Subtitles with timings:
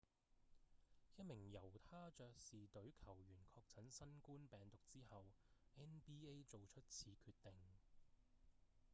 [1.15, 5.27] 一名猶他爵士隊球員確診新冠病毒之後
[5.77, 7.53] nba 做出此決定